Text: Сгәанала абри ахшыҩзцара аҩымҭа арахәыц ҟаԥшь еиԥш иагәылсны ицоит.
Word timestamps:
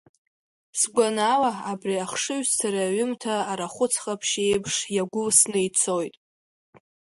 Сгәанала 0.79 1.51
абри 1.71 1.95
ахшыҩзцара 2.03 2.81
аҩымҭа 2.85 3.35
арахәыц 3.51 3.93
ҟаԥшь 4.03 4.35
еиԥш 4.45 4.75
иагәылсны 4.95 5.59
ицоит. 5.67 6.15